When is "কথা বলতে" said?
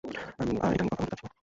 0.91-1.11